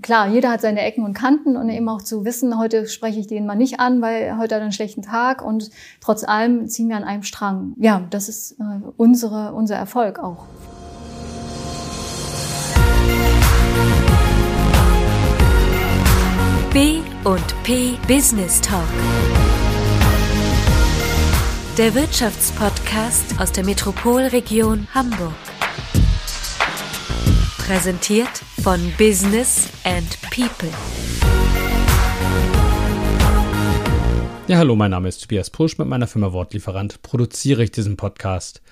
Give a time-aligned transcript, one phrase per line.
[0.00, 3.26] Klar, jeder hat seine Ecken und Kanten und eben auch zu wissen, heute spreche ich
[3.26, 5.70] den mal nicht an, weil heute hat er einen schlechten Tag und
[6.00, 7.74] trotz allem ziehen wir an einem Strang.
[7.78, 8.64] Ja, das ist äh,
[8.96, 10.46] unsere, unser Erfolg auch.
[16.72, 18.86] B und P Business Talk.
[21.76, 25.51] Der Wirtschaftspodcast aus der Metropolregion Hamburg.
[27.66, 30.68] Präsentiert von Business and People.
[34.48, 35.78] Ja, hallo, mein Name ist Tobias Pusch.
[35.78, 38.62] Mit meiner Firma Wortlieferant produziere ich diesen Podcast.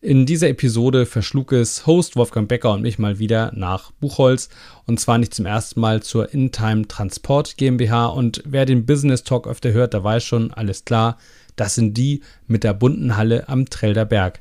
[0.00, 4.48] In dieser Episode verschlug es Host Wolfgang Becker und mich mal wieder nach Buchholz
[4.86, 9.48] und zwar nicht zum ersten Mal zur InTime Transport GmbH und wer den Business Talk
[9.48, 11.18] öfter hört, der weiß schon, alles klar,
[11.56, 14.38] das sind die mit der bunten Halle am Trelder Berg.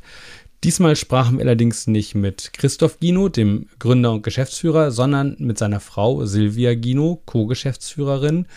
[0.64, 5.80] Diesmal sprachen wir allerdings nicht mit Christoph Gino, dem Gründer und Geschäftsführer, sondern mit seiner
[5.80, 8.48] Frau Silvia Gino, Co-Geschäftsführerin.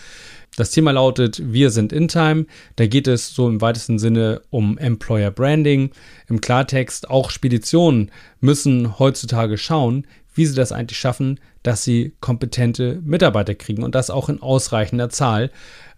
[0.57, 2.47] Das Thema lautet Wir sind in Time.
[2.75, 5.91] Da geht es so im weitesten Sinne um Employer Branding.
[6.27, 12.99] Im Klartext auch Speditionen müssen heutzutage schauen, wie sie das eigentlich schaffen, dass sie kompetente
[13.03, 15.51] Mitarbeiter kriegen und das auch in ausreichender Zahl.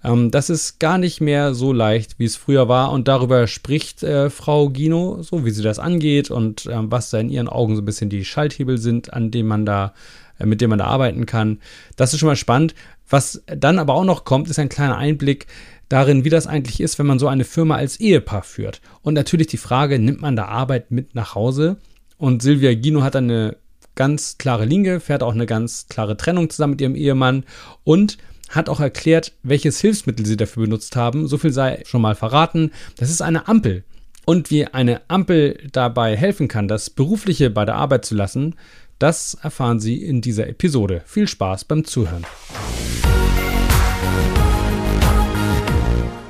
[0.04, 2.92] Ähm, das ist gar nicht mehr so leicht, wie es früher war.
[2.92, 7.20] Und darüber spricht äh, Frau Gino, so wie sie das angeht und äh, was da
[7.20, 9.94] in ihren Augen so ein bisschen die Schalthebel sind, an denen man da,
[10.40, 11.60] äh, mit denen man da arbeiten kann.
[11.96, 12.76] Das ist schon mal spannend.
[13.10, 15.48] Was dann aber auch noch kommt, ist ein kleiner Einblick
[15.90, 18.82] darin, wie das eigentlich ist, wenn man so eine Firma als Ehepaar führt.
[19.02, 21.78] Und natürlich die Frage, nimmt man da Arbeit mit nach Hause?
[22.18, 23.58] Und Silvia Gino hat eine
[23.96, 27.44] ganz klare Linie, fährt auch eine ganz klare Trennung zusammen mit ihrem Ehemann
[27.84, 28.18] und
[28.50, 31.28] hat auch erklärt, welches Hilfsmittel sie dafür benutzt haben.
[31.28, 32.72] So viel sei schon mal verraten.
[32.98, 33.84] Das ist eine Ampel.
[34.26, 38.56] Und wie eine Ampel dabei helfen kann, das Berufliche bei der Arbeit zu lassen,
[39.00, 41.02] das erfahren Sie in dieser Episode.
[41.06, 42.26] Viel Spaß beim Zuhören.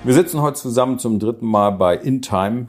[0.04, 2.68] Wir sitzen heute zusammen zum dritten Mal bei InTime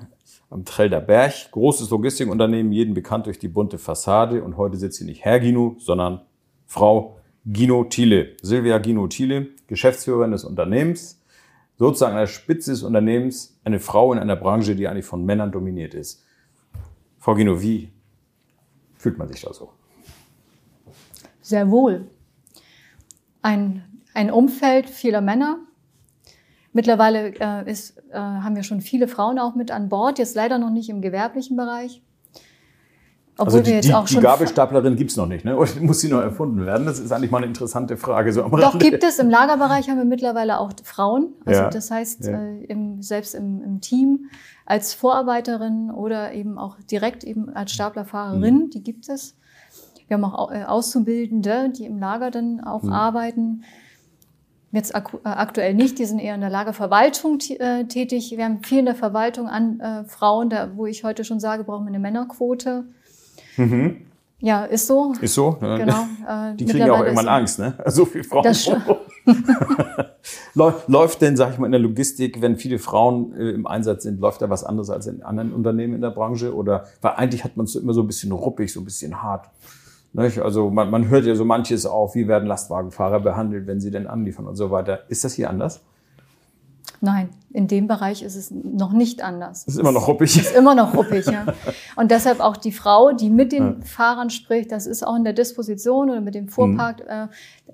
[0.54, 1.50] am Trelder Berg.
[1.50, 4.42] Großes Logistikunternehmen, jeden bekannt durch die bunte Fassade.
[4.42, 6.20] Und heute sitzt hier nicht Herr Gino, sondern
[6.66, 11.20] Frau Gino Thiele, Silvia Gino Thiele, Geschäftsführerin des Unternehmens,
[11.76, 15.50] sozusagen an der Spitze des Unternehmens, eine Frau in einer Branche, die eigentlich von Männern
[15.50, 16.24] dominiert ist.
[17.18, 17.90] Frau Gino, wie
[18.96, 19.72] fühlt man sich da so?
[21.42, 22.06] Sehr wohl.
[23.42, 23.82] Ein,
[24.14, 25.58] ein Umfeld vieler Männer.
[26.74, 30.58] Mittlerweile äh, ist, äh, haben wir schon viele Frauen auch mit an Bord, jetzt leider
[30.58, 32.02] noch nicht im gewerblichen Bereich.
[33.36, 35.56] Obwohl also die, wir jetzt auch die, schon die Gabelstaplerin gibt's noch nicht, ne?
[35.56, 36.84] Oder muss sie noch erfunden werden?
[36.84, 38.32] Das ist eigentlich mal eine interessante Frage.
[38.32, 39.20] So am Doch, gibt es.
[39.20, 41.32] Im Lagerbereich haben wir mittlerweile auch Frauen.
[41.44, 41.70] Also ja.
[41.70, 42.40] das heißt, ja.
[42.40, 44.30] äh, im, selbst im, im, Team
[44.66, 48.70] als Vorarbeiterin oder eben auch direkt eben als Staplerfahrerin, mhm.
[48.70, 49.36] die gibt es.
[50.08, 52.92] Wir haben auch äh, Auszubildende, die im Lager dann auch mhm.
[52.92, 53.64] arbeiten.
[54.74, 58.34] Jetzt ak äh, aktuell nicht, die sind eher in der Lagerverwaltung äh, tätig.
[58.36, 61.62] Wir haben viel in der Verwaltung an äh, Frauen, da, wo ich heute schon sage,
[61.62, 62.84] brauchen wir eine Männerquote.
[63.56, 63.98] Mhm.
[64.40, 65.14] Ja, ist so.
[65.20, 65.56] Ist so.
[65.62, 65.78] Ja.
[65.78, 66.06] Genau.
[66.28, 67.74] Äh, die kriegen ja auch irgendwann Angst, ne?
[67.86, 68.44] So viele Frauen.
[70.54, 74.04] Das läuft denn, sag ich mal, in der Logistik, wenn viele Frauen äh, im Einsatz
[74.04, 76.54] sind, läuft da was anderes als in anderen Unternehmen in der Branche?
[76.54, 79.48] Oder weil eigentlich hat man es immer so ein bisschen ruppig, so ein bisschen hart.
[80.14, 80.38] Nicht?
[80.38, 84.06] Also man, man hört ja so manches auf, wie werden Lastwagenfahrer behandelt, wenn sie denn
[84.06, 85.10] anliefern und so weiter.
[85.10, 85.84] Ist das hier anders?
[87.04, 89.64] Nein, in dem Bereich ist es noch nicht anders.
[89.64, 90.36] Ist immer noch ruppig.
[90.36, 91.46] Ist immer noch ruppig, ja.
[91.96, 93.76] Und deshalb auch die Frau, die mit den ja.
[93.84, 97.08] Fahrern spricht, das ist auch in der Disposition oder mit dem Fuhrpark, mhm.
[97.08, 97.28] äh,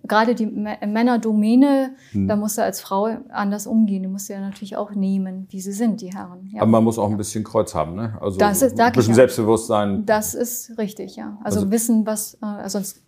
[0.07, 2.29] gerade die Männerdomäne, mhm.
[2.29, 4.03] da musst du als Frau anders umgehen.
[4.03, 6.51] Du musst ja natürlich auch nehmen, wie sie sind, die Herren.
[6.53, 6.63] Ja.
[6.63, 8.19] Aber man muss auch ein bisschen Kreuz haben, ne?
[8.21, 10.05] Also das ist, ein bisschen Selbstbewusstsein.
[10.05, 11.39] Das ist richtig, ja.
[11.45, 13.01] Also, also wissen, was, äh, sonst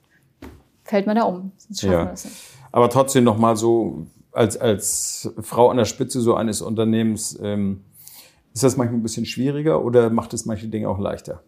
[0.85, 1.53] fällt man da um.
[1.59, 2.05] Sonst schaffen ja.
[2.05, 2.37] wir das nicht.
[2.73, 7.85] Aber trotzdem nochmal so, als, als Frau an der Spitze so eines Unternehmens, ähm,
[8.53, 11.43] ist das manchmal ein bisschen schwieriger oder macht es manche Dinge auch leichter?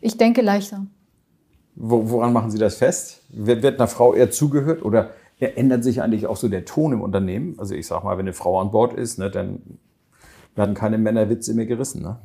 [0.00, 0.86] Ich denke leichter.
[1.76, 3.22] Wo, woran machen Sie das fest?
[3.30, 7.02] Wird, wird einer Frau eher zugehört oder ändert sich eigentlich auch so der Ton im
[7.02, 7.58] Unternehmen?
[7.58, 9.78] Also ich sag mal, wenn eine Frau an Bord ist, ne, dann
[10.54, 12.02] werden keine Männerwitze mehr gerissen.
[12.02, 12.18] Ne?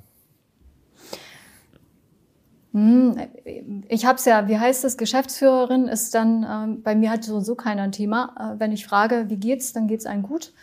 [2.71, 3.17] Hm,
[3.87, 7.39] ich habe es ja, wie heißt es, Geschäftsführerin ist dann, äh, bei mir hat so
[7.39, 8.35] so keiner ein Thema.
[8.55, 10.53] Äh, wenn ich frage, wie geht's, dann geht's einem gut.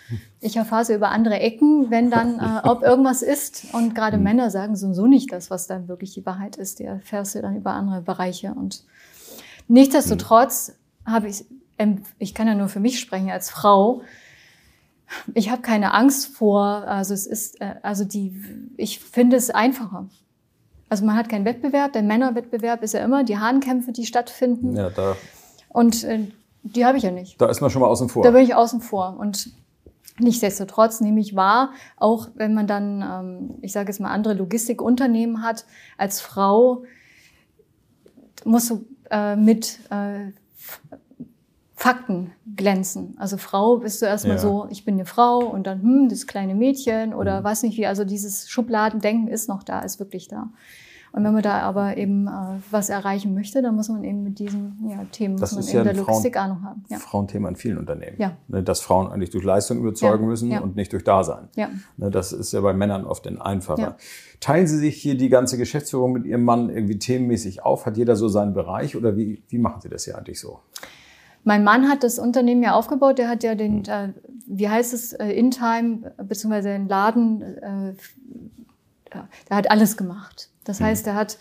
[0.41, 3.67] Ich erfahre über andere Ecken, wenn dann, äh, ob irgendwas ist.
[3.73, 4.23] Und gerade hm.
[4.23, 6.79] Männer sagen so und so nicht das, was dann wirklich die Wahrheit ist.
[6.79, 8.55] Die erfährst du dann über andere Bereiche.
[8.55, 8.85] Und
[9.67, 10.75] nichtsdestotrotz
[11.05, 11.45] habe ich,
[12.19, 14.03] ich kann ja nur für mich sprechen als Frau,
[15.35, 18.43] ich habe keine Angst vor, also es ist, äh, also die,
[18.77, 20.09] ich finde es einfacher.
[20.89, 24.77] Also man hat keinen Wettbewerb, der Männerwettbewerb ist ja immer die Hahnkämpfe, die stattfinden.
[24.77, 25.17] Ja, da.
[25.69, 26.29] Und äh,
[26.63, 27.41] die habe ich ja nicht.
[27.41, 28.23] Da ist man schon mal außen vor.
[28.23, 29.17] Da bin ich außen vor.
[29.19, 29.51] Und
[30.19, 35.43] nichtsdestotrotz nehme ich wahr, auch wenn man dann, ähm, ich sage jetzt mal, andere Logistikunternehmen
[35.43, 35.67] hat,
[35.99, 36.85] als Frau
[38.45, 40.33] musst du äh, mit äh,
[41.87, 43.15] Fakten glänzen.
[43.17, 44.43] Also Frau bist du erstmal Ja.
[44.43, 47.45] so, ich bin eine Frau und dann, hm, das kleine Mädchen oder Mhm.
[47.45, 47.87] weiß nicht wie.
[47.87, 50.49] Also dieses Schubladendenken ist noch da, ist wirklich da.
[51.13, 52.31] Und wenn man da aber eben äh,
[52.73, 55.69] was erreichen möchte, dann muss man eben mit diesen ja, Themen Das muss man ist
[55.71, 56.85] eben ja der ein Frauen- Logistik Ahnung haben.
[56.91, 56.99] Ja.
[56.99, 58.17] Frauenthema in vielen Unternehmen.
[58.19, 58.37] Ja.
[58.49, 60.61] Ne, Dass Frauen eigentlich durch Leistung überzeugen Ja, müssen ja.
[60.61, 61.49] und nicht durch Dasein.
[61.55, 61.69] Ja.
[61.97, 63.81] Ne, Das ist ja bei Männern oft dann einfacher.
[63.81, 63.97] Ja.
[64.41, 67.87] Teilen Sie sich hier die ganze Geschäftsführung mit Ihrem Mann irgendwie themenmäßig auf?
[67.87, 70.59] Hat jeder so seinen Bereich oder wie, wie machen Sie das hier eigentlich so?
[71.47, 73.19] Mein Mann hat das Unternehmen ja aufgebaut.
[73.19, 73.85] Der hat ja den, Mhm.
[73.89, 74.09] äh,
[74.47, 77.95] wie heißt es, äh, InTime, beziehungsweise den Laden, äh,
[79.49, 80.51] der hat alles gemacht.
[80.65, 80.85] Das Mhm.
[80.85, 81.39] heißt, er hat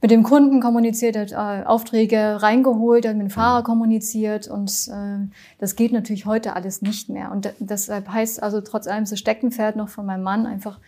[0.00, 3.32] mit dem Kunden kommuniziert, er hat äh, Aufträge reingeholt, er hat mit dem Mhm.
[3.34, 5.26] Fahrer kommuniziert und äh,
[5.58, 7.32] das geht natürlich heute alles nicht mehr.
[7.32, 10.78] Und de- deshalb heißt also trotz allem das Steckenpferd noch von meinem Mann einfach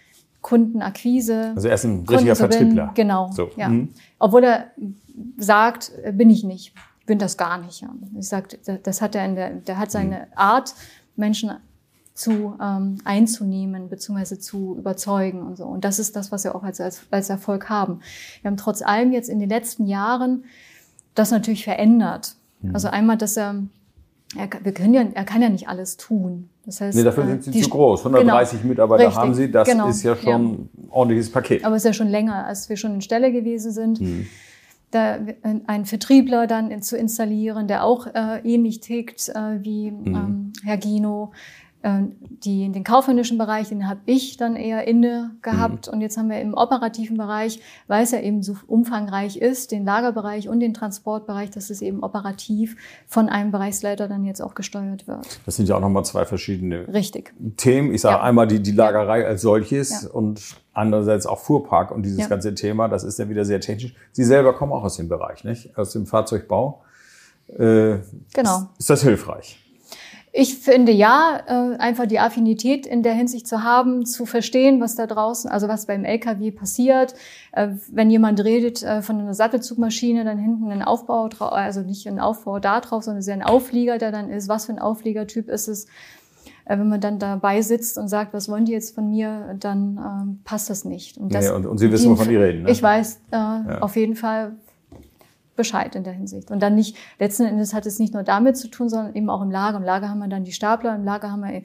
[0.40, 1.52] Kundenakquise.
[1.56, 2.36] Also er ist ein richtiger.
[2.36, 2.92] Vertriebler.
[2.94, 3.30] Genau.
[3.32, 3.50] So.
[3.56, 3.68] Ja.
[3.68, 3.88] Mhm.
[4.20, 4.66] Obwohl er
[5.38, 6.72] sagt, äh, bin ich nicht.
[7.04, 7.82] Ich bin das gar nicht.
[7.82, 7.90] Ja.
[8.18, 10.24] Ich sag, da- das hat er in der, der hat seine Mhm.
[10.36, 10.74] Art,
[11.16, 11.50] Menschen
[12.14, 14.38] zu ähm, einzunehmen bzw.
[14.38, 15.64] zu überzeugen und so.
[15.66, 18.00] Und das ist das, was wir auch als, als, als Erfolg haben.
[18.40, 20.44] Wir haben trotz allem jetzt in den letzten Jahren
[21.14, 22.36] das natürlich verändert.
[22.62, 22.74] Mhm.
[22.74, 23.56] Also einmal, dass er,
[24.34, 26.48] er, kann- wir können ja, er kann ja nicht alles tun.
[26.64, 28.00] Das heißt, Nee, dafür äh, sind Sie die- zu groß.
[28.06, 29.50] 130 genau, Mitarbeiter richtig, haben Sie.
[29.50, 31.64] Das genau, ist ja schon ein ordentliches Paket.
[31.66, 34.00] aber es ist ja schon länger, als wir schon in Stelle gewesen sind.
[34.00, 34.26] Mhm.
[34.94, 35.18] Da
[35.66, 40.06] einen Vertriebler dann zu installieren, der auch äh, ähnlich tickt äh, wie Mhm.
[40.14, 41.32] ähm, Herr Gino.
[41.84, 42.04] Äh,
[42.44, 45.86] die, den kaufmännischen Bereich, den habe ich dann eher inne gehabt.
[45.86, 45.92] Mhm.
[45.92, 49.84] Und jetzt haben wir im operativen Bereich, weil es ja eben so umfangreich ist, den
[49.84, 52.76] Lagerbereich und den Transportbereich, dass es eben operativ
[53.06, 55.26] von einem Bereichsleiter dann jetzt auch gesteuert wird.
[55.44, 57.34] Das sind ja auch nochmal zwei verschiedene Richtig.
[57.58, 57.92] Themen.
[57.92, 58.22] Ich sage Ja.
[58.22, 60.10] einmal die, die Lagerei als solches Ja.
[60.10, 60.40] und
[60.72, 62.28] andererseits auch Fuhrpark und dieses Ja.
[62.28, 62.88] ganze Thema.
[62.88, 63.94] Das ist dann wieder sehr technisch.
[64.12, 65.76] Sie selber kommen auch aus dem Bereich, nicht?
[65.76, 66.82] Aus dem Fahrzeugbau.
[67.48, 67.98] Äh,
[68.32, 68.56] Genau.
[68.78, 69.60] Ist, ist das hilfreich?
[70.36, 74.96] Ich finde ja, äh, einfach die Affinität in der Hinsicht zu haben, zu verstehen, was
[74.96, 77.14] da draußen, also was beim LKW passiert.
[77.52, 82.18] Äh, wenn jemand redet äh, von einer Sattelzugmaschine, dann hinten ein Aufbau, also nicht ein
[82.18, 84.48] Aufbau da drauf, sondern es ist ja ein Auflieger, der dann ist.
[84.48, 85.86] Was für ein Aufliegertyp ist es?
[86.66, 90.40] Wenn man dann dabei sitzt und sagt, was wollen die jetzt von mir, dann ähm,
[90.44, 91.16] passt das nicht.
[91.16, 92.70] Und, das, Nee, und- und Sie wissen, wovon die reden, ne?
[92.70, 93.36] Ich weiß äh,
[93.80, 94.56] auf jeden Fall
[95.56, 96.50] Bescheid in der Hinsicht.
[96.50, 99.42] Und dann nicht, letzten Endes hat es nicht nur damit zu tun, sondern eben auch
[99.42, 99.76] im Lager.
[99.78, 101.62] Im Lager haben wir dann die Stapler, im Lager haben wir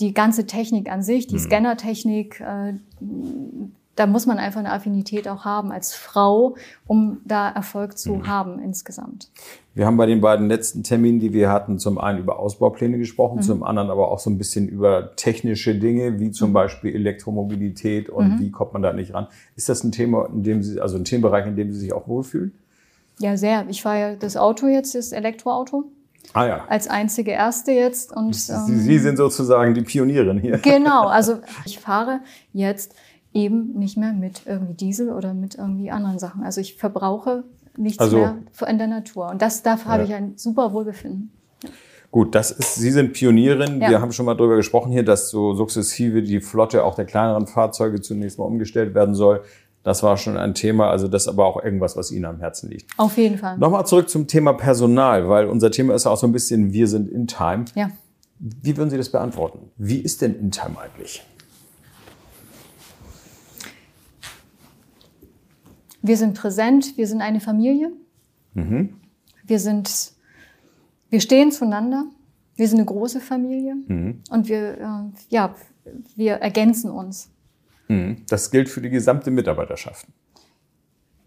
[0.00, 1.30] die ganze Technik an sich, Mhm.
[1.30, 2.40] die Scannertechnik.
[2.40, 2.74] Äh,
[3.96, 6.56] da muss man einfach eine Affinität auch haben als Frau,
[6.88, 8.26] um da Erfolg zu Mhm.
[8.26, 9.30] haben insgesamt.
[9.72, 13.00] Wir haben bei den beiden letzten Terminen, die wir hatten, zum einen über Ausbaupläne Mhm.
[13.00, 16.32] gesprochen, zum anderen aber auch so ein bisschen über technische Dinge, wie Mhm.
[16.32, 19.28] zum Beispiel Elektromobilität und wie kommt man da nicht ran.
[19.54, 22.08] Ist das ein Thema, in dem Sie, also ein Themenbereich, in dem Sie sich auch
[22.08, 22.52] wohlfühlen?
[23.18, 23.64] Ja, sehr.
[23.68, 25.84] Ich fahre ja das Auto jetzt, das Elektroauto,
[26.32, 26.64] Ah ja.
[26.68, 28.14] als einzige Erste jetzt.
[28.14, 30.58] Und, Sie, ähm, Sie sind sozusagen die Pionierin hier.
[30.58, 32.20] Genau, also ich fahre
[32.52, 32.94] jetzt
[33.32, 36.42] eben nicht mehr mit irgendwie Diesel oder mit irgendwie anderen Sachen.
[36.44, 37.44] Also ich verbrauche
[37.76, 38.36] nichts Also- mehr
[38.68, 39.28] in der Natur.
[39.30, 40.08] Und das, da habe Ja.
[40.08, 41.30] ich ein super Wohlbefinden.
[42.10, 43.80] Gut, das ist, Sie sind Pionierin.
[43.80, 43.90] Ja.
[43.90, 47.48] Wir haben schon mal drüber gesprochen hier, dass so sukzessive die Flotte auch der kleineren
[47.48, 49.42] Fahrzeuge zunächst mal umgestellt werden soll.
[49.84, 52.70] Das war schon ein Thema, also das ist aber auch irgendwas, was Ihnen am Herzen
[52.70, 52.90] liegt.
[52.96, 53.58] Auf jeden Fall.
[53.58, 56.88] Nochmal zurück zum Thema Personal, weil unser Thema ist ja auch so ein bisschen, wir
[56.88, 57.66] sind in Time.
[57.74, 57.90] Ja.
[58.38, 59.70] Wie würden Sie das beantworten?
[59.76, 61.22] Wie ist denn in Time eigentlich?
[66.00, 67.92] Wir sind präsent, wir sind eine Familie.
[68.54, 68.94] Mhm.
[69.44, 70.12] Wir sind,
[71.10, 72.06] wir stehen zueinander.
[72.56, 73.74] Wir sind eine große Familie.
[73.86, 74.20] Mhm.
[74.30, 74.86] Und wir, äh,
[75.28, 75.54] ja,
[76.16, 77.30] wir ergänzen uns.
[77.88, 78.24] Mhm.
[78.28, 80.06] Das gilt für die gesamte Mitarbeiterschaft.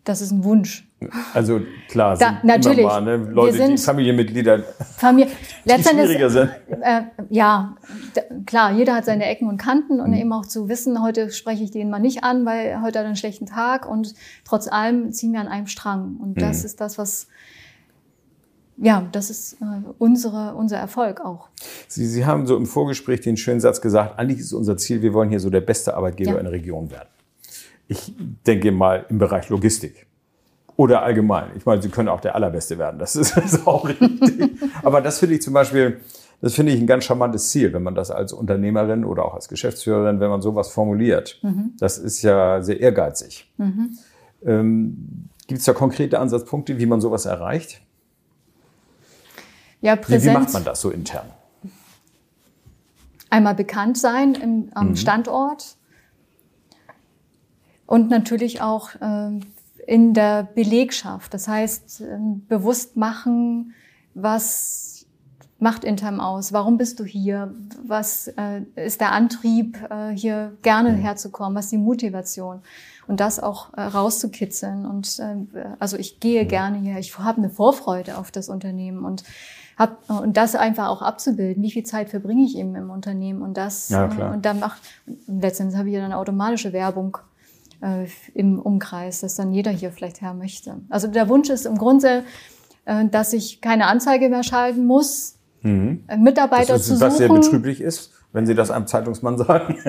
[0.03, 0.87] Das ist ein Wunsch.
[1.33, 1.59] Also
[1.89, 2.79] klar, Da- sind natürlich.
[2.79, 4.63] immer mal ne, Leute, Wir die sind- Familienmitglieder,
[4.97, 5.29] Familie.
[5.65, 6.49] die schwieriger sind.
[6.81, 7.75] Äh, ja,
[8.15, 9.99] d- klar, jeder hat seine Ecken und Kanten Mhm.
[9.99, 13.03] und eben auch zu wissen, heute spreche ich den mal nicht an, weil heute hat
[13.03, 14.13] er einen schlechten Tag und
[14.45, 16.15] trotz allem ziehen wir an einem Strang.
[16.21, 16.65] Und das Mhm.
[16.67, 17.27] ist das, was,
[18.77, 19.65] ja, das ist äh,
[19.97, 21.49] unsere, unser Erfolg auch.
[21.87, 25.13] Sie, Sie haben so im Vorgespräch den schönen Satz gesagt, eigentlich ist unser Ziel, wir
[25.13, 26.37] wollen hier so der beste Arbeitgeber Ja.
[26.37, 27.09] in der Region werden.
[27.87, 28.13] Ich
[28.45, 30.05] denke mal im Bereich Logistik.
[30.75, 31.47] Oder allgemein.
[31.55, 32.99] Ich meine, Sie können auch der Allerbeste werden.
[32.99, 34.51] Das ist, das ist auch richtig.
[34.83, 35.99] Aber das finde ich zum Beispiel,
[36.41, 39.47] das finde ich ein ganz charmantes Ziel, wenn man das als Unternehmerin oder auch als
[39.47, 41.41] Geschäftsführerin, wenn man sowas formuliert.
[41.79, 43.51] Das ist ja sehr ehrgeizig.
[44.45, 47.81] Ähm, Gibt es da konkrete Ansatzpunkte, wie man sowas erreicht?
[49.81, 50.39] Ja, Wie, wie Präsenz.
[50.39, 51.27] macht man das so intern?
[53.29, 55.75] einmal bekannt sein im, am Standort
[57.85, 59.41] und natürlich auch ähm,
[59.85, 61.33] in der Belegschaft.
[61.33, 63.73] Das heißt, ähm, bewusst machen,
[64.13, 65.05] was
[65.59, 66.53] macht Interm aus?
[66.53, 67.53] Warum bist du hier?
[67.85, 71.55] Was äh, ist der Antrieb, äh, hier gerne herzukommen?
[71.55, 72.61] Was ist die Motivation?
[73.07, 74.85] Und das auch äh, rauszukitzeln.
[74.85, 76.97] Und äh, also ich gehe gerne hier.
[76.99, 79.23] Ich habe eine Vorfreude auf das Unternehmen und
[79.77, 81.61] hab, und das einfach auch abzubilden.
[81.63, 83.41] Wie viel Zeit verbringe ich eben im Unternehmen?
[83.41, 84.81] Und das Ja, äh, und dann macht
[85.27, 87.17] und letztendlich habe ich ja dann automatische Werbung
[87.81, 90.77] äh, im Umkreis, dass dann jeder hier vielleicht her möchte.
[90.89, 92.23] Also der Wunsch ist im Grunde,
[92.85, 97.27] äh, dass ich keine Anzeige mehr schalten muss, äh, Mitarbeiter Das zu ist, was sehr
[97.27, 97.41] suchen.
[97.41, 99.77] betrüblich ist, wenn Sie das einem Zeitungsmann sagen.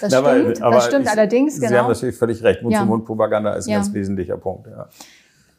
[0.00, 1.88] Das Aber- stimmt, aber das stimmt ich- allerdings, Sie haben genau.
[1.88, 2.62] natürlich völlig recht.
[2.62, 3.76] Mund-zu-Mund-Propaganda ist ein Ja.
[3.78, 4.66] ganz wesentlicher Punkt.
[4.66, 4.88] Ja.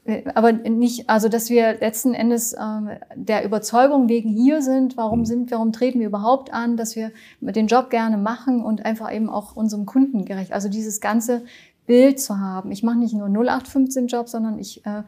[0.05, 5.19] Äh, Aber nicht, also dass wir letzten Endes ähm, der Überzeugung wegen hier sind, warum
[5.19, 5.25] Mhm.
[5.25, 9.29] sind, warum treten wir überhaupt an, dass wir den Job gerne machen und einfach eben
[9.29, 10.53] auch unserem Kunden gerecht.
[10.53, 11.43] Also dieses ganze
[11.87, 12.71] Bild zu haben.
[12.71, 15.03] Ich mache nicht nur 0815 Job, sondern ich äh,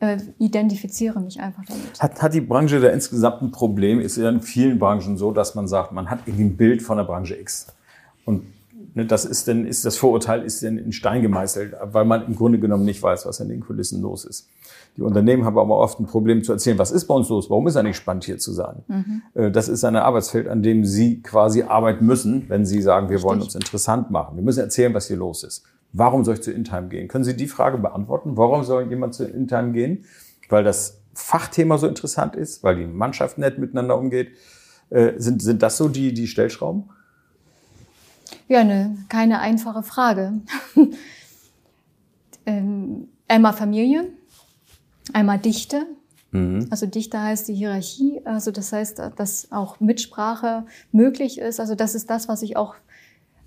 [0.00, 2.00] äh, identifiziere mich einfach damit.
[2.00, 4.00] Hat, hat die Branche da insgesamt ein Problem?
[4.00, 6.96] Ist ja in vielen Branchen so, dass man sagt, man hat irgendwie ein Bild von
[6.98, 7.66] der Branche X.
[8.24, 8.42] Und
[9.04, 12.58] das ist denn, ist das Vorurteil ist denn in Stein gemeißelt, weil man im Grunde
[12.58, 14.48] genommen nicht weiß, was in den Kulissen los ist.
[14.96, 17.50] Die Unternehmen haben aber oft ein Problem zu erzählen, was ist bei uns los?
[17.50, 19.22] Warum ist eigentlich spannend hier zu sein?
[19.34, 23.22] Äh, Das ist ein Arbeitsfeld, an dem Sie quasi arbeiten müssen, wenn Sie sagen, wir
[23.22, 24.36] wollen uns interessant machen.
[24.36, 25.64] Wir müssen erzählen, was hier los ist.
[25.92, 27.08] Warum soll ich zu Intime gehen?
[27.08, 28.36] Können Sie die Frage beantworten?
[28.36, 30.04] Warum soll jemand zu Intime gehen?
[30.48, 34.28] Weil das Fachthema so interessant ist, weil die Mannschaft nett miteinander umgeht.
[34.88, 36.84] Äh, sind, sind das so die, die Stellschrauben?
[38.48, 40.40] Ja, ne, keine einfache Frage.
[42.46, 44.08] ähm, einmal Familie,
[45.12, 45.86] einmal Dichte.
[46.70, 51.60] Also Dichte heißt die Hierarchie, also das heißt, dass auch Mitsprache möglich ist.
[51.60, 52.74] Also das ist das, was ich auch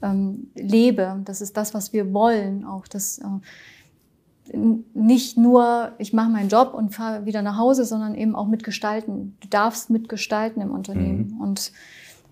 [0.02, 1.22] ähm, lebe.
[1.26, 2.66] Das ist das, was wir wollen.
[2.66, 4.58] Auch das äh,
[4.94, 9.38] nicht nur, ich mache meinen Job und fahre wieder nach Hause, sondern eben auch mitgestalten.
[9.42, 11.38] Du darfst mitgestalten im Unternehmen.
[11.40, 11.72] Und,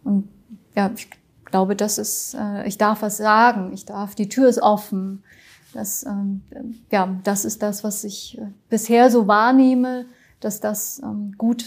[0.04, 0.28] und
[0.76, 1.10] ja, ich
[1.50, 5.24] glaube, das ist, äh, ich darf was sagen, ich darf, die Tür ist offen.
[5.74, 6.42] Das, ähm,
[6.92, 10.06] ja, das ist das, was ich äh, bisher so wahrnehme,
[10.40, 11.66] dass das ähm, gut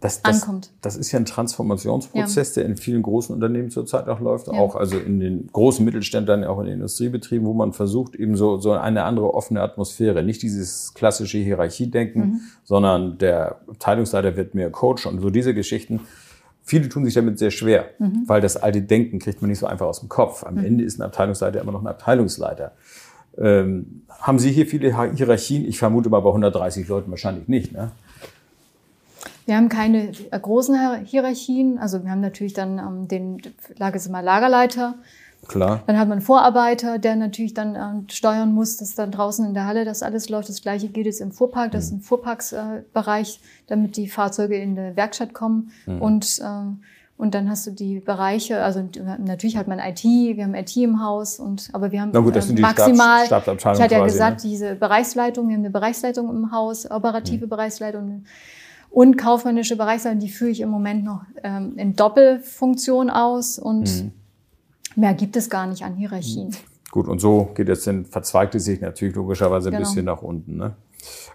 [0.00, 0.70] Das, das, Ankommt.
[0.82, 4.52] das ist ja ein Transformationsprozess, der in vielen großen Unternehmen zurzeit auch läuft, Ja.
[4.54, 8.58] auch also in den großen Mittelständlern, auch in den Industriebetrieben, wo man versucht, eben so,
[8.58, 12.40] so eine andere offene Atmosphäre, nicht dieses klassische Hierarchiedenken, Mhm.
[12.64, 16.00] sondern der Abteilungsleiter wird mehr Coach und so diese Geschichten.
[16.68, 18.24] Viele tun sich damit sehr schwer, Mhm.
[18.26, 20.44] weil das alte Denken kriegt man nicht so einfach aus dem Kopf.
[20.44, 22.72] Am Ende ist ein Abteilungsleiter immer noch ein Abteilungsleiter.
[23.38, 25.64] Ähm, haben Sie hier viele Hierarchien?
[25.64, 27.72] Ich vermute mal bei 130 Leuten wahrscheinlich nicht.
[27.72, 27.92] Ne?
[29.44, 31.78] Wir haben keine äh, großen Hier- Hierarchien.
[31.78, 33.42] Also wir haben natürlich dann ähm, den
[33.78, 34.96] Lage ist immer Lagerleiter.
[35.48, 35.82] Klar.
[35.86, 39.54] Dann hat man einen Vorarbeiter, der natürlich dann ähm, steuern muss, dass dann draußen in
[39.54, 40.48] der Halle das alles läuft.
[40.48, 41.70] Das gleiche gilt jetzt im Fuhrpark.
[41.70, 45.70] Das ist ein Fuhrparksbereich, äh, Bereich, damit die Fahrzeuge in die Werkstatt kommen.
[46.00, 46.80] Und, ähm,
[47.16, 48.82] und dann hast du die Bereiche, also
[49.24, 52.34] natürlich hat man IT, wir haben IT im Haus, und, aber wir haben Na gut,
[52.34, 54.50] das äh, sind die maximal, Stabs- ich hatte ja quasi, gesagt, ne?
[54.50, 57.50] diese Bereichsleitung, wir haben eine Bereichsleitung im Haus, operative Mhm.
[57.50, 58.24] Bereichsleitung
[58.90, 64.12] und kaufmännische Bereichsleitung, die führe ich im Moment noch ähm, in Doppelfunktion aus und Mhm.
[64.96, 66.54] Mehr gibt es gar nicht an Hierarchien.
[66.90, 69.84] Gut, und so geht es dann, verzweigt es sich natürlich logischerweise ein Genau.
[69.84, 70.56] bisschen nach unten.
[70.56, 70.74] Ne?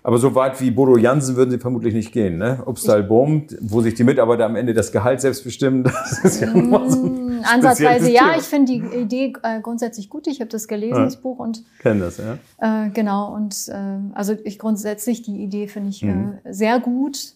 [0.03, 2.37] Aber so weit wie Bodo Jansen würden Sie vermutlich nicht gehen.
[2.39, 2.63] Ne?
[2.65, 6.51] Upsal Boom, wo sich die Mitarbeiter am Ende das Gehalt selbst bestimmen, das ist ja
[6.51, 10.27] immer so ein Ansatzweise spezielles ja, ich finde die Idee äh, grundsätzlich gut.
[10.27, 11.05] Ich habe das gelesen, Ja.
[11.05, 12.85] das Buch und Kennen das, ja.
[12.85, 16.33] äh, genau und äh, also ich grundsätzlich die Idee finde ich Mhm.
[16.43, 17.35] äh, sehr gut.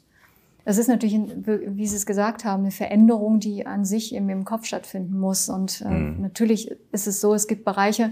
[0.68, 4.46] Es ist natürlich, wie Sie es gesagt haben, eine Veränderung, die an sich im, im
[4.46, 5.48] Kopf stattfinden muss.
[5.48, 6.22] Und äh, Mhm.
[6.22, 8.12] natürlich ist es so, es gibt Bereiche,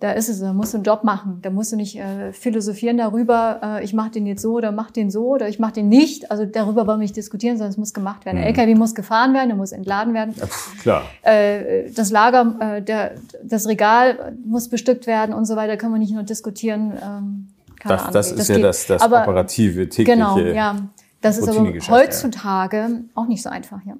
[0.00, 1.38] da ist es, da musst du einen Job machen.
[1.42, 4.90] Da musst du nicht äh, philosophieren darüber, äh, ich mache den jetzt so oder mach
[4.90, 6.30] den so oder ich mache den nicht.
[6.30, 8.36] Also darüber wollen wir nicht diskutieren, sondern es muss gemacht werden.
[8.38, 10.34] Der LKW muss gefahren werden, der muss entladen werden.
[10.34, 10.40] Mhm.
[10.40, 10.48] ja
[10.82, 11.02] klar.
[11.22, 13.12] Äh, das Lager, äh, der,
[13.42, 15.76] das Regal muss bestückt werden und so weiter.
[15.76, 16.92] Können wir nicht nur diskutieren.
[17.02, 17.48] Ähm,
[17.78, 18.64] keine Das, Ahnung, das ist ja geht.
[18.64, 20.12] das, das Aber operative, tägliche.
[20.16, 20.76] Genau, ja.
[21.22, 21.96] Das ist aber Routinegeschäft, ja.
[21.96, 23.80] heutzutage auch nicht so einfach.
[23.86, 23.94] Ja.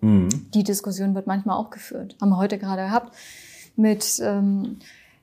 [0.00, 0.28] Mhm.
[0.54, 2.16] Die Diskussion wird manchmal auch geführt.
[2.20, 3.16] Haben wir heute gerade gehabt
[3.76, 4.78] mit ähm,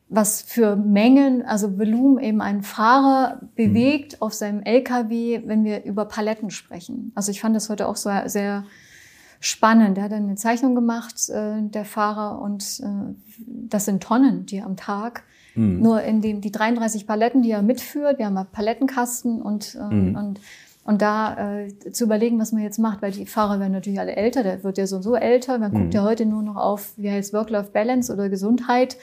[0.07, 6.05] was für Mengen, also Volumen eben ein Fahrer bewegt auf seinem LKW, wenn wir über
[6.05, 7.11] Paletten sprechen.
[7.15, 8.65] Also ich fand das heute auch so sehr
[9.39, 9.97] spannend.
[9.97, 13.13] Er hat eine Zeichnung gemacht, äh, der Fahrer, und äh,
[13.47, 15.23] das sind Tonnen, die am Tag
[15.55, 19.79] Nur in dem, die 33 Paletten, die er mitführt, wir haben einen Palettenkasten und, äh,
[19.79, 20.39] und,
[20.85, 24.15] und da äh, zu überlegen, was man jetzt macht, weil die Fahrer werden natürlich alle
[24.15, 25.57] älter, der wird ja so und so älter.
[25.57, 28.95] Man guckt ja heute nur noch auf, wie heißt Work-Life-Balance oder Gesundheit.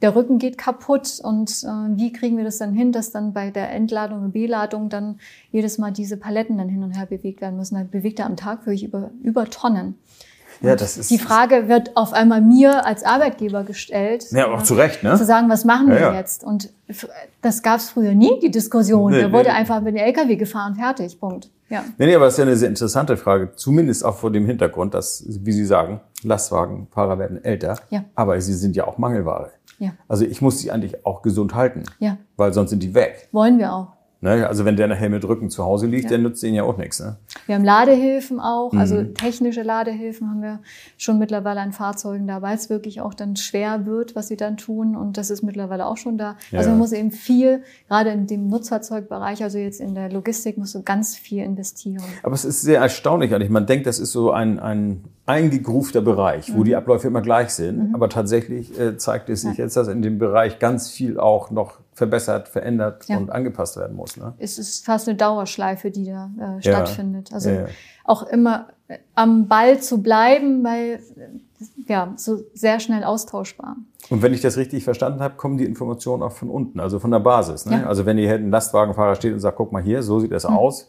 [0.00, 3.50] Der Rücken geht kaputt und äh, wie kriegen wir das dann hin, dass dann bei
[3.50, 5.18] der Entladung und Beladung dann
[5.52, 7.74] jedes Mal diese Paletten dann hin und her bewegt werden müssen.
[7.74, 9.96] Da bewegt er am Tag wirklich über, über Tonnen.
[10.60, 11.10] Ja, das ist.
[11.10, 14.26] Die Frage wird auf einmal mir als Arbeitgeber gestellt.
[14.30, 15.16] Ja, auch zu Recht, ne?
[15.16, 16.14] Zu sagen, was machen Ja, wir ja.
[16.14, 16.44] jetzt?
[16.44, 16.70] Und
[17.42, 19.12] das gab es früher nie, die Diskussion.
[19.12, 19.56] Nee, da wurde nee.
[19.56, 21.50] einfach mit dem LKW gefahren, fertig, Punkt.
[21.68, 21.84] Ja.
[21.98, 23.52] Nee, nee, aber das ist ja eine sehr interessante Frage.
[23.54, 27.78] Zumindest auch vor dem Hintergrund, dass, wie Sie sagen, Lastwagenfahrer werden älter.
[27.90, 28.04] Ja.
[28.14, 29.50] Aber sie sind ja auch Mangelware.
[29.78, 29.90] Ja.
[30.08, 31.84] Also ich muss sie eigentlich auch gesund halten.
[31.98, 32.16] Ja.
[32.36, 33.28] Weil sonst sind die weg.
[33.32, 33.97] Wollen wir auch.
[34.20, 34.48] Ne?
[34.48, 36.10] Also wenn der nachher mit Rücken zu Hause liegt, Ja.
[36.10, 36.98] dann nützt denen ja auch nichts.
[36.98, 37.16] Ne?
[37.46, 39.14] Wir haben Ladehilfen auch, also Mhm.
[39.14, 40.58] technische Ladehilfen haben wir
[40.96, 44.56] schon mittlerweile an Fahrzeugen da, weil es wirklich auch dann schwer wird, was sie dann
[44.56, 44.96] tun.
[44.96, 46.36] Und das ist mittlerweile auch schon da.
[46.50, 46.58] Ja.
[46.58, 50.74] Also man muss eben viel, gerade in dem Nutzfahrzeugbereich, also jetzt in der Logistik, musst
[50.74, 52.02] du ganz viel investieren.
[52.24, 53.50] Aber es ist sehr erstaunlich eigentlich.
[53.50, 56.76] Man denkt, das ist so ein, ein eingegroofter Bereich, wo die Mhm.
[56.78, 57.94] Abläufe immer gleich sind.
[57.94, 59.64] Aber tatsächlich äh, zeigt es sich Ja.
[59.64, 63.18] jetzt, dass in dem Bereich ganz viel auch noch verbessert, verändert Ja.
[63.18, 64.16] und angepasst werden muss.
[64.16, 64.32] Ne?
[64.38, 67.32] Es ist fast eine Dauerschleife, die da äh, stattfindet.
[67.32, 67.66] Also Ja, ja.
[68.04, 73.76] auch immer äh, am Ball zu bleiben, weil äh, ja so sehr schnell austauschbar.
[74.10, 77.10] Und wenn ich das richtig verstanden habe, kommen die Informationen auch von unten, also von
[77.10, 77.66] der Basis.
[77.66, 77.78] Ne?
[77.78, 77.84] Mhm.
[77.88, 80.88] Also wenn hier ein Lastwagenfahrer steht und sagt, guck mal hier, so sieht das aus,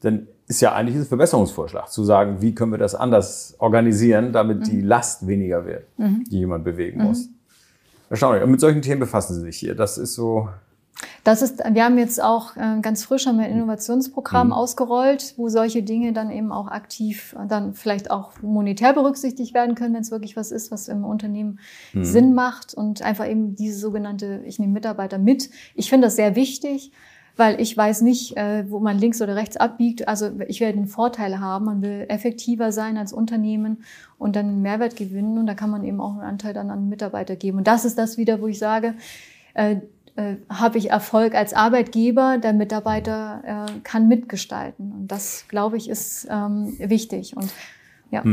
[0.00, 4.66] dann ist ja eigentlich ein Verbesserungsvorschlag, zu sagen, wie können wir das anders organisieren, damit
[4.66, 4.84] die Mhm.
[4.88, 7.28] Last weniger wird, die jemand bewegen muss.
[8.10, 8.42] Erstaunlich.
[8.42, 9.74] Und mit solchen Themen befassen Sie sich hier.
[9.74, 10.48] Das ist so,
[11.24, 14.52] Das ist, wir haben jetzt auch äh, ganz frisch haben wir ein Innovationsprogramm Mhm.
[14.52, 19.94] ausgerollt, wo solche Dinge dann eben auch aktiv dann vielleicht auch monetär berücksichtigt werden können,
[19.94, 21.60] wenn es wirklich was ist, was im Unternehmen
[21.92, 22.04] Mhm.
[22.04, 25.50] Sinn macht und einfach eben diese sogenannte, ich nehme Mitarbeiter mit.
[25.74, 26.92] Ich finde das sehr wichtig,
[27.38, 30.08] weil ich weiß nicht, äh, wo man links oder rechts abbiegt.
[30.08, 33.84] Also ich werde einen Vorteil haben, man will effektiver sein als Unternehmen
[34.18, 36.88] und dann einen Mehrwert gewinnen und da kann man eben auch einen Anteil dann an
[36.88, 37.58] Mitarbeiter geben.
[37.58, 38.94] Und das ist das wieder, wo ich sage,
[39.54, 39.76] äh,
[40.16, 44.92] äh, habe ich Erfolg als Arbeitgeber, der Mitarbeiter äh, kann mitgestalten.
[44.92, 47.36] Und das, glaube ich, ist ähm, wichtig.
[47.36, 47.52] Und
[48.10, 48.24] ja,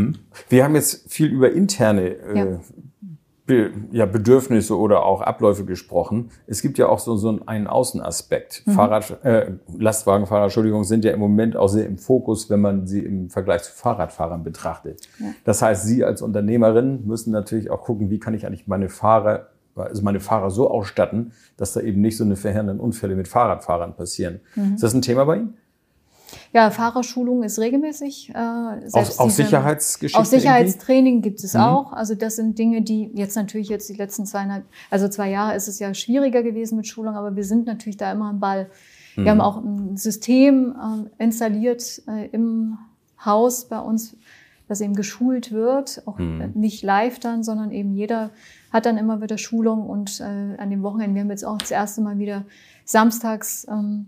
[0.49, 2.59] wir haben jetzt viel über interne äh, Ja.
[3.45, 6.31] Be ja, Bedürfnisse oder auch Abläufe gesprochen.
[6.47, 8.63] Es gibt ja auch so, so einen Außenaspekt.
[8.65, 8.71] Mhm.
[8.71, 13.01] Fahrrad, äh, Lastwagenfahrer, Entschuldigung, sind ja im Moment auch sehr im Fokus, wenn man sie
[13.01, 15.07] im Vergleich zu Fahrradfahrern betrachtet.
[15.43, 19.49] Das heißt, Sie als Unternehmerin müssen natürlich auch gucken, wie kann ich eigentlich meine Fahrer,
[19.75, 23.95] also meine Fahrer so ausstatten, dass da eben nicht so eine verheerenden Unfälle mit Fahrradfahrern
[23.95, 24.39] passieren.
[24.55, 24.73] Mhm.
[24.73, 25.57] Ist das ein Thema bei Ihnen?
[26.55, 28.31] Ja Fahrerschulung ist regelmäßig.
[28.33, 30.21] Äh, Auch, auch Sicherheitsgeschichten?
[30.21, 31.59] Auch Sicherheitstraining gibt es Mhm.
[31.59, 31.93] auch.
[31.93, 35.67] Also das sind Dinge, die jetzt natürlich jetzt die letzten zweieinhalb, also zwei Jahre ist
[35.67, 38.69] es ja schwieriger gewesen mit Schulung, aber wir sind natürlich da immer am Ball.
[39.15, 39.23] Mhm.
[39.23, 40.75] Wir haben auch ein System
[41.19, 42.77] äh, installiert äh, im
[43.23, 44.15] Haus bei uns,
[44.67, 46.51] das eben geschult wird, auch Mhm.
[46.55, 48.31] nicht live dann, sondern eben jeder
[48.71, 50.23] hat dann immer wieder Schulung und äh,
[50.57, 52.45] an dem Wochenende, wir haben jetzt auch das erste Mal wieder
[52.83, 54.07] samstags ähm,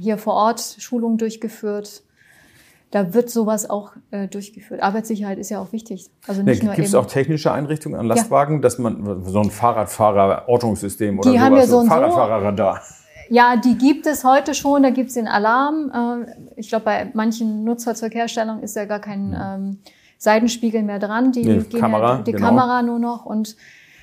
[0.00, 2.02] hier vor Ort Schulungen durchgeführt.
[2.90, 4.82] Da wird sowas auch äh, durchgeführt.
[4.82, 6.10] Arbeitssicherheit ist ja auch wichtig.
[6.26, 11.18] Also nicht nur Gibt es auch technische Einrichtungen an Lastwagen, dass man so ein Fahrradfahrer-Ortungssystem
[11.18, 11.86] oder Die sowas, haben ja so ein.
[11.86, 12.80] Fahrradfahrerradar?
[13.28, 14.82] Ja, die gibt es heute schon.
[14.82, 16.26] Da gibt es den Alarm.
[16.26, 19.78] Äh, Ich glaube, bei manchen Nutzfahrzeugherstellern ist ja gar kein ähm,
[20.18, 21.30] Seitenspiegel mehr dran.
[21.30, 22.46] Die, Nee, gehen Kamera, ja, die genau.
[22.48, 23.56] Kamera nur noch und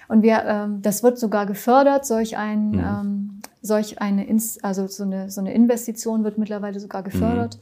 [0.09, 2.05] und wir, ähm, das wird sogar gefördert.
[2.05, 2.79] Solch ein, Mhm.
[2.79, 7.55] ähm, solch eine, Ins also so eine so eine Investition wird mittlerweile sogar gefördert.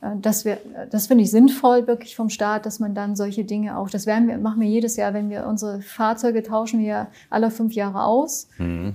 [0.00, 0.58] Äh, Das, wir,
[0.90, 4.26] das finde ich sinnvoll wirklich vom Staat, dass man dann solche Dinge auch, das werden
[4.26, 8.48] wir, machen wir jedes Jahr, wenn wir unsere Fahrzeuge tauschen wir alle fünf Jahre aus.
[8.58, 8.94] Mhm.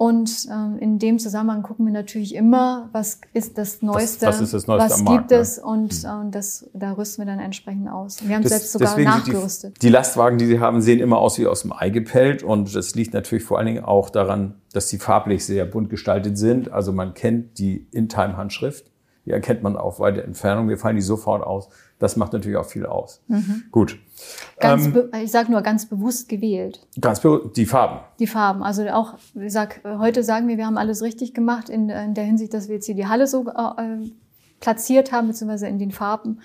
[0.00, 4.54] Und ähm, in dem Zusammenhang gucken wir natürlich immer, was ist das Neueste, was ist
[4.54, 5.36] das Neueste was Markt, gibt ne?
[5.36, 8.26] es und, ähm, das, da rüsten wir dann entsprechend aus.
[8.26, 9.76] Wir haben Das- selbst sogar nachgerüstet.
[9.76, 12.42] Die, die Lastwagen, die Sie haben, sehen immer aus wie aus dem Ei gepellt.
[12.42, 16.38] Und das liegt natürlich vor allen Dingen auch daran, dass sie farblich sehr bunt gestaltet
[16.38, 16.72] sind.
[16.72, 18.90] Also man kennt die In-Time-Handschrift.
[19.26, 20.70] Die erkennt man auf weite Entfernung.
[20.70, 21.68] Wir fallen die sofort aus.
[22.00, 23.22] Das macht natürlich auch viel aus.
[23.28, 23.64] Mhm.
[23.70, 23.98] Gut.
[24.58, 26.84] Ganz Ähm, ich sage nur ganz bewusst gewählt.
[27.00, 27.20] ganz
[27.54, 28.00] die Farben.
[28.18, 28.62] Die Farben.
[28.64, 32.24] Also auch, ich sag, heute sagen wir, wir haben alles richtig gemacht in, in der
[32.24, 34.10] Hinsicht, dass wir jetzt hier die Halle so äh,
[34.60, 36.40] platziert haben, beziehungsweise in den Farben.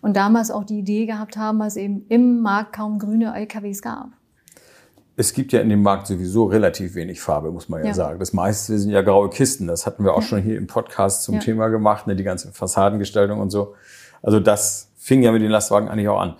[0.00, 3.80] Und damals auch die Idee gehabt haben, dass es eben im Markt kaum grüne LKWs
[3.82, 4.08] gab.
[5.16, 7.94] Es gibt ja in dem Markt sowieso relativ wenig Farbe, muss man ja, Ja.
[7.94, 8.18] sagen.
[8.18, 9.66] Das meiste sind ja graue Kisten.
[9.66, 11.40] Das hatten wir auch schon hier im Podcast zum Ja.
[11.40, 13.74] Thema gemacht, ne, die ganze Fassadengestaltung und so.
[14.22, 16.34] Also das fing ja mit den Lastwagen eigentlich auch an.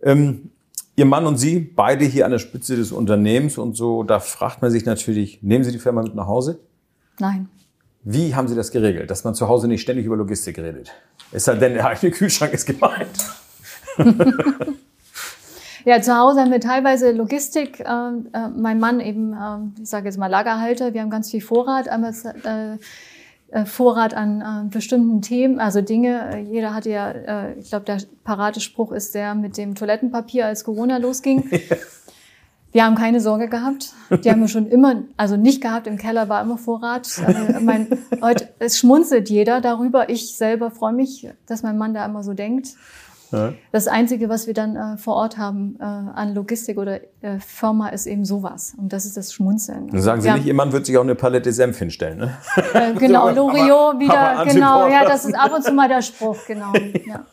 [0.00, 0.50] Ähm,
[0.94, 4.62] Ihr Mann und Sie, beide hier an der Spitze des Unternehmens und so, da fragt
[4.62, 6.60] man sich natürlich, nehmen Sie die Firma mit nach Hause?
[7.18, 7.48] Nein.
[8.04, 10.92] Wie haben Sie das geregelt, dass man zu Hause nicht ständig über Logistik redet?
[11.32, 13.08] Es sei denn, der eigene Kühlschrank ist gemeint.
[15.88, 17.78] Ja, zu Hause haben wir teilweise Logistik.
[17.78, 20.94] Äh, äh, mein Mann eben, äh, ich sage jetzt mal Lagerhalter.
[20.94, 21.86] Wir haben ganz viel Vorrat.
[21.86, 22.78] Äh, äh,
[23.64, 26.34] Vorrat an äh, bestimmten Themen, also Dinge.
[26.34, 30.64] Äh, Jeder hatte ja, äh, ich glaube, der Paradespruch ist der mit dem Toilettenpapier, als
[30.64, 31.50] Corona losging.
[32.72, 33.94] Wir haben keine Sorge gehabt.
[34.22, 35.86] Die haben wir schon immer, also nicht gehabt.
[35.86, 37.08] Im Keller war immer Vorrat.
[37.26, 37.88] Äh, mein,
[38.20, 40.10] heute, es schmunzelt jeder darüber.
[40.10, 42.74] Ich selber freue mich, dass mein Mann da immer so denkt.
[43.32, 43.52] Ja.
[43.72, 47.88] Das Einzige, was wir dann äh, vor Ort haben äh, an Logistik oder äh, Firma,
[47.88, 48.74] ist eben sowas.
[48.78, 49.88] Und das ist das Schmunzeln.
[49.88, 52.36] Dann sagen Sie nicht, Ihr Mann wird sich auch eine Palette Senf hinstellen, ne?
[52.72, 56.38] Äh, genau, Papa- wieder, Papa genau, ja, das ist ab und zu mal der Spruch,
[56.46, 56.72] genau.
[57.06, 57.24] Ja.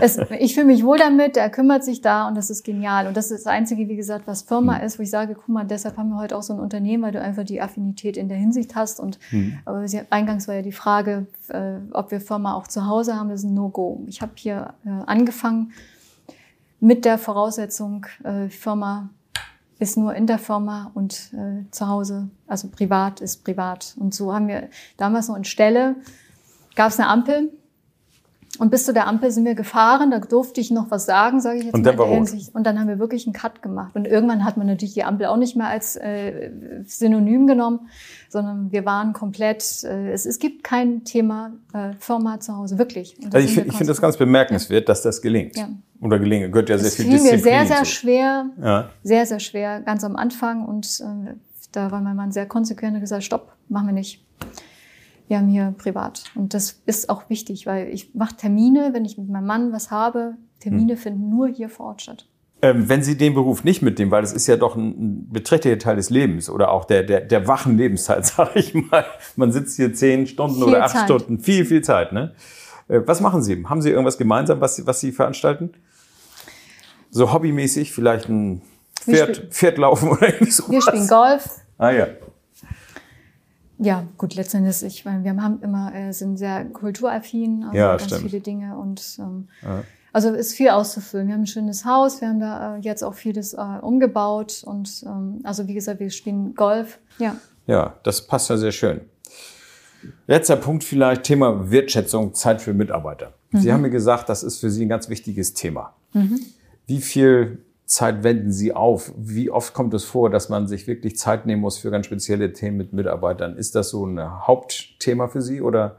[0.00, 3.06] Es, ich fühle mich wohl damit, er kümmert sich da und das ist genial.
[3.06, 4.86] Und das ist das Einzige, wie gesagt, was Firma Hm.
[4.86, 7.12] ist, wo ich sage, guck mal, deshalb haben wir heute auch so ein Unternehmen, weil
[7.12, 9.00] du einfach die Affinität in der Hinsicht hast.
[9.00, 9.58] Und Hm.
[9.64, 13.28] aber Sie, eingangs war ja die Frage, äh, ob wir Firma auch zu Hause haben,
[13.28, 14.04] das ist ein No-Go.
[14.06, 15.72] Ich habe hier äh, angefangen
[16.80, 19.10] mit der Voraussetzung, äh, Firma
[19.80, 23.94] ist nur in der Firma und äh, zu Hause, also privat ist privat.
[23.98, 25.96] Und so haben wir damals noch in Stelle,
[26.76, 27.50] gab es eine Ampel.
[28.58, 31.58] Und bis zu der Ampel sind wir gefahren, da durfte ich noch was sagen, sage
[31.58, 32.16] ich jetzt Und mal dann in der.
[32.16, 32.54] Hinsicht.
[32.54, 33.96] Und dann haben wir wirklich einen Cut gemacht.
[33.96, 36.50] Und irgendwann hat man natürlich die Ampel auch nicht mehr als äh,
[36.86, 37.88] Synonym genommen,
[38.28, 43.16] sondern wir waren komplett, äh, es, es gibt kein Thema äh, Firma zu Hause, wirklich.
[43.24, 45.56] Also ich wir finde ich finde das ganz bemerkenswert, dass das gelingt.
[45.56, 45.68] Ja.
[46.00, 46.52] Oder gelingen.
[46.52, 48.90] Gehört ja sehr Es viel fiel mir Disziplin sehr, sehr schwer, Ja.
[49.02, 50.64] sehr, sehr schwer, ganz am Anfang.
[50.64, 51.34] Und äh,
[51.72, 54.23] da war mein Mann sehr konsequent und gesagt, stopp, machen wir nicht.
[55.28, 56.24] Wir haben hier privat.
[56.34, 59.90] Und das ist auch wichtig, weil ich mache Termine, wenn ich mit meinem Mann was
[59.90, 62.26] habe, Termine finden nur hier vor Ort statt.
[62.62, 65.78] Ähm, wenn Sie den Beruf nicht mitnehmen, weil das ist ja doch ein, ein beträchtlicher
[65.78, 69.04] Teil des Lebens oder auch der, der, der wachen Lebenszeit, sage ich mal.
[69.36, 71.04] Man sitzt hier zehn Stunden Viel oder acht Zeit.
[71.04, 72.12] Stunden, viel, viel Zeit.
[72.12, 72.34] Ne?
[72.88, 73.64] Äh, was machen Sie?
[73.66, 75.72] Haben Sie irgendwas gemeinsam, was, Sie- was Sie veranstalten?
[77.10, 78.62] So hobbymäßig, vielleicht ein
[79.00, 80.68] Pferd, Pferd laufen oder irgendwie so.
[80.70, 81.48] Wir spielen Golf.
[81.78, 82.06] Ah ja.
[83.78, 88.04] Ja, gut, letztendlich, ich meine, wir haben immer, äh, sind sehr kulturaffin, also Ja, ganz
[88.04, 88.22] stimmt.
[88.22, 89.82] viele Dinge und ähm, Ja.
[90.12, 91.26] also ist viel auszufüllen.
[91.26, 95.02] Wir haben ein schönes Haus, wir haben da äh, jetzt auch vieles äh, umgebaut und
[95.06, 96.98] ähm, also wie gesagt, wir spielen Golf.
[97.18, 97.36] Ja.
[97.66, 99.00] Ja, das passt ja sehr schön.
[100.26, 103.32] Letzter Punkt vielleicht, Thema Wertschätzung, Zeit für Mitarbeiter.
[103.52, 105.94] Sie haben mir gesagt, das ist für Sie ein ganz wichtiges Thema.
[106.86, 109.12] Wie viel Zeit wenden Sie auf?
[109.16, 112.52] Wie oft kommt es vor, dass man sich wirklich Zeit nehmen muss für ganz spezielle
[112.52, 113.56] Themen mit Mitarbeitern?
[113.56, 115.96] Ist das so ein Hauptthema für Sie oder?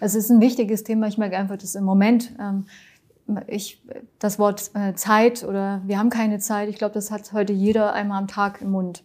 [0.00, 1.06] Es ist ein wichtiges Thema.
[1.06, 2.64] Ich merke einfach, dass im Moment ähm,
[3.46, 3.80] ich
[4.18, 6.68] das Wort äh, Zeit oder wir haben keine Zeit.
[6.68, 9.04] Ich glaube, das hat heute jeder einmal am Tag im Mund.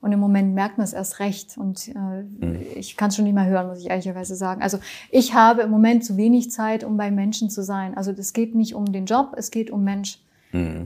[0.00, 1.56] Und im Moment merkt man es erst recht.
[1.56, 4.62] Und äh, ich kann es schon nicht mehr hören, muss ich ehrlicherweise sagen.
[4.62, 4.78] Also
[5.10, 7.96] ich habe im Moment zu wenig Zeit, um bei Menschen zu sein.
[7.96, 10.18] Also es geht nicht um den Job, es geht um Mensch.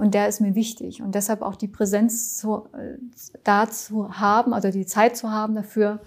[0.01, 1.03] Und der ist mir wichtig.
[1.03, 2.99] Und deshalb auch die Präsenz zu, äh,
[3.45, 6.01] da zu haben, also die Zeit zu haben dafür,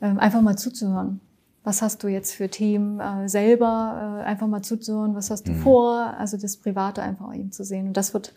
[0.00, 1.20] ähm, einfach mal zuzuhören.
[1.64, 4.20] Was hast du jetzt für Themen äh, selber?
[4.20, 6.14] Äh, einfach mal zuzuhören, was hast du vor?
[6.18, 7.88] Also das Private einfach eben zu sehen.
[7.88, 8.32] Und das wird,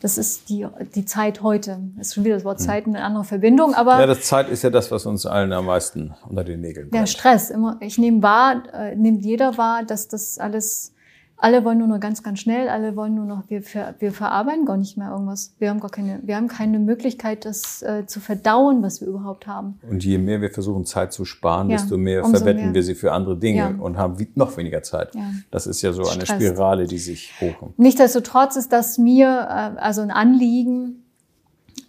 [0.00, 1.78] das ist die, die Zeit heute.
[1.96, 4.48] Das ist schon wieder das Wort Zeit in eine andere Verbindung, aber Ja, das Zeit
[4.50, 7.08] ist ja das, was uns allen am meisten unter den Nägeln der brennt.
[7.08, 7.50] Stress.
[7.50, 10.92] Immer, ich nehme wahr, äh, nimmt jeder wahr, dass das alles,
[11.36, 14.64] alle wollen nur noch ganz, ganz schnell, alle wollen nur noch, wir, ver, wir verarbeiten
[14.64, 15.54] gar nicht mehr irgendwas.
[15.58, 19.46] Wir haben gar keine, wir haben keine Möglichkeit, das äh, zu verdauen, was wir überhaupt
[19.46, 19.78] haben.
[19.90, 22.74] Und je mehr wir versuchen, Zeit zu sparen, Ja, desto mehr verwetten mehr.
[22.74, 23.74] wir sie für andere Dinge Ja.
[23.78, 25.14] und haben noch weniger Zeit.
[25.14, 25.22] Ja.
[25.50, 26.42] Das ist ja so eine Stresst.
[26.42, 27.78] Spirale, die sich hochkommt.
[27.78, 31.00] Nichtsdestotrotz ist das mir äh, also ein Anliegen,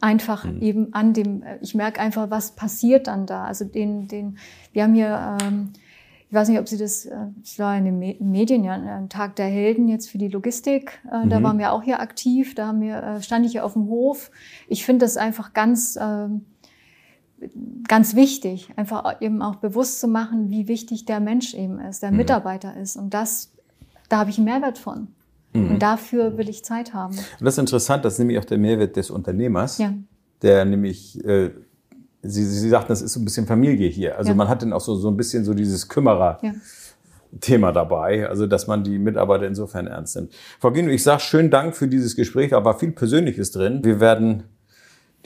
[0.02, 0.62] einfach Mhm.
[0.62, 3.46] eben an dem, äh, ich merke einfach, was passiert dann da.
[3.46, 4.38] Also den, den,
[4.74, 5.70] wir haben hier, ähm,
[6.30, 9.10] ich weiß nicht, ob Sie das, äh, es war in den Me- Medien ja ein
[9.10, 11.00] Tag der Helden jetzt für die Logistik.
[11.06, 11.44] Äh, Da Mhm.
[11.44, 12.56] waren wir auch hier aktiv.
[12.56, 14.32] Da haben wir, äh, stand ich hier auf dem Hof.
[14.68, 16.46] Ich finde das einfach ganz, ähm,
[17.88, 22.08] ganz wichtig, einfach eben auch bewusst zu machen, wie wichtig der Mensch eben ist, Mhm.
[22.08, 22.96] der Mitarbeiter ist.
[22.96, 23.52] Und das,
[24.10, 25.08] da habe ich einen Mehrwert von.
[25.54, 25.72] Mhm.
[25.72, 27.14] Und dafür will ich Zeit haben.
[27.16, 29.94] Und das ist interessant, das ist nämlich auch der Mehrwert des Unternehmers, Ja.
[30.42, 31.52] der nämlich, äh,
[32.28, 34.18] Sie, Sie sagten, das ist so ein bisschen Familie hier.
[34.18, 34.36] Also Ja.
[34.36, 37.72] man hat dann auch so, so ein bisschen so dieses Kümmerer-Thema Ja.
[37.74, 40.34] dabei, also dass man die Mitarbeiter insofern ernst nimmt.
[40.60, 43.84] Frau Gino, ich sage schönen Dank für dieses Gespräch, war viel Persönliches drin.
[43.84, 44.44] Wir werden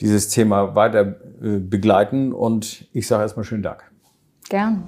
[0.00, 3.82] dieses Thema weiter äh, begleiten und ich sage erstmal schönen Dank.
[4.48, 4.84] Gern.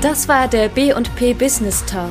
[0.00, 2.10] Das war der B&P Business Talk.